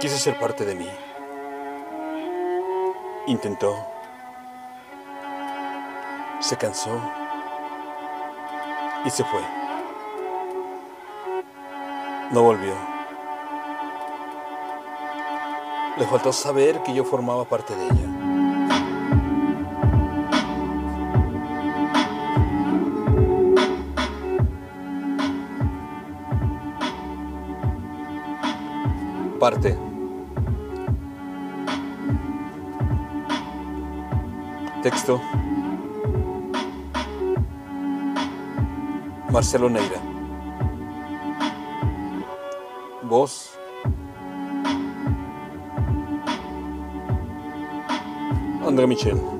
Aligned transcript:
Quise 0.00 0.16
ser 0.16 0.38
parte 0.38 0.64
de 0.64 0.76
mí. 0.76 0.88
Intentó. 3.26 3.74
Se 6.38 6.56
cansó. 6.56 7.00
Y 9.04 9.10
se 9.10 9.24
fue. 9.24 9.40
No 12.30 12.42
volvió. 12.44 12.74
Le 15.96 16.06
faltó 16.06 16.32
saber 16.32 16.80
que 16.84 16.94
yo 16.94 17.02
formaba 17.02 17.44
parte 17.44 17.74
de 17.74 17.84
ella. 17.86 18.08
Parte. 29.40 29.87
Texto. 34.82 35.20
Marcelo 39.30 39.68
Neira. 39.68 40.00
Voz. 43.02 43.58
André 48.66 48.86
Michel. 48.86 49.37